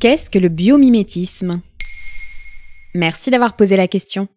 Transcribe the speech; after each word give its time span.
Qu'est-ce 0.00 0.30
que 0.30 0.38
le 0.38 0.48
biomimétisme? 0.48 1.60
Merci 2.94 3.32
d'avoir 3.32 3.56
posé 3.56 3.76
la 3.76 3.88
question. 3.88 4.28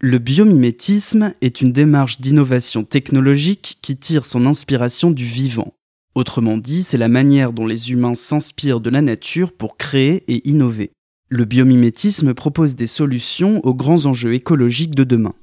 Le 0.00 0.18
biomimétisme 0.18 1.34
est 1.42 1.60
une 1.60 1.70
démarche 1.70 2.18
d'innovation 2.18 2.82
technologique 2.82 3.76
qui 3.82 3.98
tire 3.98 4.24
son 4.24 4.46
inspiration 4.46 5.10
du 5.10 5.26
vivant. 5.26 5.74
Autrement 6.14 6.56
dit, 6.56 6.82
c'est 6.82 6.96
la 6.96 7.10
manière 7.10 7.52
dont 7.52 7.66
les 7.66 7.90
humains 7.90 8.14
s'inspirent 8.14 8.80
de 8.80 8.88
la 8.88 9.02
nature 9.02 9.52
pour 9.52 9.76
créer 9.76 10.24
et 10.28 10.48
innover. 10.48 10.92
Le 11.28 11.44
biomimétisme 11.44 12.32
propose 12.32 12.74
des 12.74 12.86
solutions 12.86 13.60
aux 13.66 13.74
grands 13.74 14.06
enjeux 14.06 14.32
écologiques 14.32 14.94
de 14.94 15.04
demain. 15.04 15.34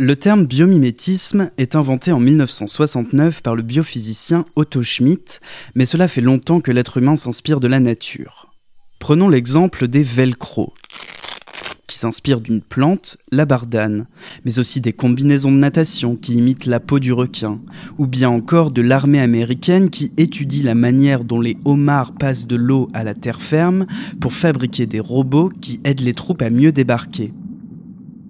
Le 0.00 0.14
terme 0.14 0.46
biomimétisme 0.46 1.50
est 1.58 1.74
inventé 1.74 2.12
en 2.12 2.20
1969 2.20 3.42
par 3.42 3.56
le 3.56 3.64
biophysicien 3.64 4.44
Otto 4.54 4.84
Schmidt, 4.84 5.40
mais 5.74 5.86
cela 5.86 6.06
fait 6.06 6.20
longtemps 6.20 6.60
que 6.60 6.70
l'être 6.70 6.98
humain 6.98 7.16
s'inspire 7.16 7.58
de 7.58 7.66
la 7.66 7.80
nature. 7.80 8.46
Prenons 9.00 9.28
l'exemple 9.28 9.88
des 9.88 10.04
velcro, 10.04 10.72
qui 11.88 11.98
s'inspirent 11.98 12.40
d'une 12.40 12.62
plante, 12.62 13.16
la 13.32 13.44
bardane, 13.44 14.06
mais 14.44 14.60
aussi 14.60 14.80
des 14.80 14.92
combinaisons 14.92 15.50
de 15.50 15.56
natation 15.56 16.14
qui 16.14 16.34
imitent 16.34 16.66
la 16.66 16.78
peau 16.78 17.00
du 17.00 17.12
requin, 17.12 17.58
ou 17.98 18.06
bien 18.06 18.30
encore 18.30 18.70
de 18.70 18.82
l'armée 18.82 19.20
américaine 19.20 19.90
qui 19.90 20.12
étudie 20.16 20.62
la 20.62 20.76
manière 20.76 21.24
dont 21.24 21.40
les 21.40 21.56
homards 21.64 22.12
passent 22.12 22.46
de 22.46 22.54
l'eau 22.54 22.88
à 22.94 23.02
la 23.02 23.14
terre 23.14 23.40
ferme 23.40 23.84
pour 24.20 24.32
fabriquer 24.32 24.86
des 24.86 25.00
robots 25.00 25.50
qui 25.60 25.80
aident 25.82 26.02
les 26.02 26.14
troupes 26.14 26.42
à 26.42 26.50
mieux 26.50 26.70
débarquer. 26.70 27.32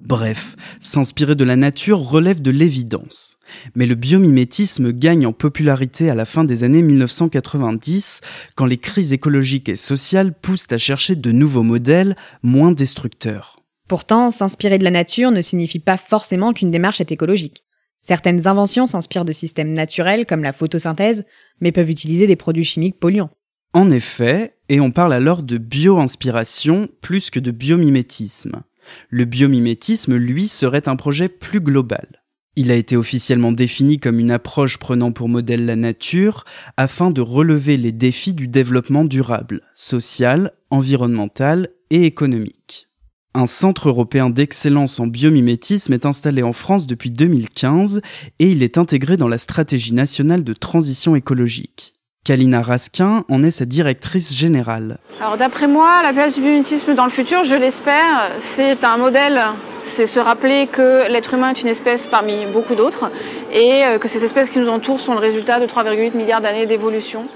Bref, 0.08 0.56
s'inspirer 0.80 1.34
de 1.34 1.44
la 1.44 1.56
nature 1.56 1.98
relève 1.98 2.40
de 2.40 2.50
l'évidence. 2.50 3.36
Mais 3.74 3.84
le 3.84 3.94
biomimétisme 3.94 4.90
gagne 4.90 5.26
en 5.26 5.34
popularité 5.34 6.08
à 6.08 6.14
la 6.14 6.24
fin 6.24 6.44
des 6.44 6.64
années 6.64 6.80
1990, 6.80 8.22
quand 8.56 8.64
les 8.64 8.78
crises 8.78 9.12
écologiques 9.12 9.68
et 9.68 9.76
sociales 9.76 10.32
poussent 10.32 10.72
à 10.72 10.78
chercher 10.78 11.14
de 11.14 11.30
nouveaux 11.30 11.62
modèles 11.62 12.16
moins 12.42 12.72
destructeurs. 12.72 13.60
Pourtant, 13.86 14.30
s'inspirer 14.30 14.78
de 14.78 14.84
la 14.84 14.90
nature 14.90 15.30
ne 15.30 15.42
signifie 15.42 15.78
pas 15.78 15.98
forcément 15.98 16.54
qu'une 16.54 16.70
démarche 16.70 17.02
est 17.02 17.12
écologique. 17.12 17.64
Certaines 18.00 18.46
inventions 18.46 18.86
s'inspirent 18.86 19.26
de 19.26 19.32
systèmes 19.32 19.74
naturels 19.74 20.24
comme 20.24 20.42
la 20.42 20.54
photosynthèse, 20.54 21.26
mais 21.60 21.70
peuvent 21.70 21.90
utiliser 21.90 22.26
des 22.26 22.36
produits 22.36 22.64
chimiques 22.64 22.98
polluants. 22.98 23.30
En 23.74 23.90
effet, 23.90 24.54
et 24.70 24.80
on 24.80 24.90
parle 24.90 25.12
alors 25.12 25.42
de 25.42 25.58
bio-inspiration 25.58 26.88
plus 27.02 27.28
que 27.28 27.40
de 27.40 27.50
biomimétisme. 27.50 28.62
Le 29.10 29.24
biomimétisme, 29.24 30.16
lui, 30.16 30.48
serait 30.48 30.88
un 30.88 30.96
projet 30.96 31.28
plus 31.28 31.60
global. 31.60 32.22
Il 32.56 32.72
a 32.72 32.74
été 32.74 32.96
officiellement 32.96 33.52
défini 33.52 33.98
comme 33.98 34.18
une 34.18 34.32
approche 34.32 34.78
prenant 34.78 35.12
pour 35.12 35.28
modèle 35.28 35.64
la 35.64 35.76
nature 35.76 36.44
afin 36.76 37.10
de 37.12 37.20
relever 37.20 37.76
les 37.76 37.92
défis 37.92 38.34
du 38.34 38.48
développement 38.48 39.04
durable, 39.04 39.60
social, 39.74 40.52
environnemental 40.70 41.68
et 41.90 42.04
économique. 42.04 42.88
Un 43.34 43.46
centre 43.46 43.88
européen 43.88 44.30
d'excellence 44.30 44.98
en 44.98 45.06
biomimétisme 45.06 45.92
est 45.92 46.06
installé 46.06 46.42
en 46.42 46.52
France 46.52 46.88
depuis 46.88 47.12
2015 47.12 48.00
et 48.40 48.50
il 48.50 48.64
est 48.64 48.78
intégré 48.78 49.16
dans 49.16 49.28
la 49.28 49.38
stratégie 49.38 49.94
nationale 49.94 50.42
de 50.42 50.52
transition 50.52 51.14
écologique. 51.14 51.97
Kalina 52.28 52.60
Raskin 52.60 53.24
en 53.30 53.42
est 53.42 53.50
sa 53.50 53.64
directrice 53.64 54.36
générale. 54.36 54.98
Alors 55.18 55.38
d'après 55.38 55.66
moi, 55.66 56.02
la 56.02 56.12
place 56.12 56.34
du 56.34 56.42
biomimétisme 56.42 56.94
dans 56.94 57.04
le 57.04 57.10
futur, 57.10 57.42
je 57.44 57.54
l'espère, 57.54 58.30
c'est 58.38 58.84
un 58.84 58.98
modèle 58.98 59.40
c'est 59.84 60.06
se 60.06 60.20
rappeler 60.20 60.68
que 60.70 61.10
l'être 61.10 61.32
humain 61.32 61.54
est 61.54 61.62
une 61.62 61.68
espèce 61.68 62.06
parmi 62.06 62.44
beaucoup 62.52 62.74
d'autres 62.74 63.10
et 63.50 63.82
euh, 63.84 63.98
que 63.98 64.08
ces 64.08 64.22
espèces 64.22 64.50
qui 64.50 64.58
nous 64.58 64.68
entourent 64.68 65.00
sont 65.00 65.14
le 65.14 65.20
résultat 65.20 65.58
de 65.58 65.64
3,8 65.64 66.14
milliards 66.14 66.42
d'années 66.42 66.66
d'évolution. 66.66 67.28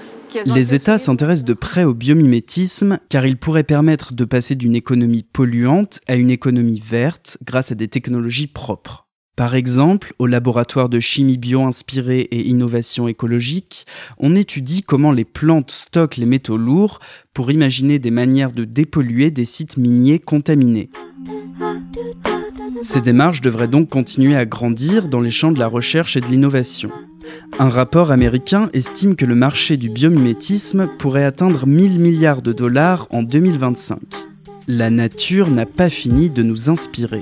Les 0.45 0.75
États 0.75 0.99
s'intéressent 0.99 1.45
de 1.45 1.55
près 1.55 1.85
au 1.85 1.95
biomimétisme 1.95 2.99
car 3.09 3.25
il 3.25 3.37
pourrait 3.37 3.63
permettre 3.63 4.13
de 4.13 4.25
passer 4.25 4.53
d'une 4.53 4.75
économie 4.75 5.23
polluante 5.23 6.01
à 6.07 6.13
une 6.13 6.29
économie 6.29 6.83
verte 6.85 7.39
grâce 7.43 7.71
à 7.71 7.75
des 7.75 7.87
technologies 7.87 8.47
propres. 8.47 9.07
Par 9.35 9.55
exemple, 9.55 10.13
au 10.19 10.27
laboratoire 10.27 10.89
de 10.89 10.99
chimie 10.99 11.39
bio-inspirée 11.39 12.19
et 12.19 12.47
innovation 12.47 13.07
écologique, 13.07 13.87
on 14.19 14.35
étudie 14.35 14.83
comment 14.83 15.11
les 15.11 15.25
plantes 15.25 15.71
stockent 15.71 16.17
les 16.17 16.27
métaux 16.27 16.57
lourds 16.57 16.99
pour 17.33 17.49
imaginer 17.49 17.97
des 17.97 18.11
manières 18.11 18.51
de 18.51 18.63
dépolluer 18.63 19.31
des 19.31 19.45
sites 19.45 19.77
miniers 19.77 20.19
contaminés. 20.19 20.91
Ces 22.83 23.01
démarches 23.01 23.41
devraient 23.41 23.67
donc 23.67 23.89
continuer 23.89 24.35
à 24.35 24.45
grandir 24.45 25.07
dans 25.07 25.21
les 25.21 25.31
champs 25.31 25.51
de 25.51 25.57
la 25.57 25.67
recherche 25.67 26.15
et 26.15 26.21
de 26.21 26.27
l'innovation. 26.27 26.91
Un 27.57 27.69
rapport 27.69 28.11
américain 28.11 28.69
estime 28.73 29.15
que 29.15 29.25
le 29.25 29.35
marché 29.35 29.77
du 29.77 29.89
biomimétisme 29.89 30.87
pourrait 30.99 31.23
atteindre 31.23 31.65
1000 31.65 31.99
milliards 31.99 32.43
de 32.43 32.53
dollars 32.53 33.07
en 33.09 33.23
2025. 33.23 33.97
La 34.67 34.91
nature 34.91 35.49
n'a 35.49 35.65
pas 35.65 35.89
fini 35.89 36.29
de 36.29 36.43
nous 36.43 36.69
inspirer. 36.69 37.21